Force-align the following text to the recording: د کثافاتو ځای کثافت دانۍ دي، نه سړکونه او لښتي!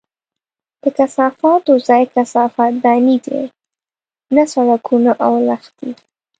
د 0.81 0.83
کثافاتو 0.97 1.73
ځای 1.87 2.03
کثافت 2.15 2.71
دانۍ 2.83 3.17
دي، 3.25 3.41
نه 4.35 4.43
سړکونه 4.53 5.11
او 5.25 5.33
لښتي! 5.47 5.91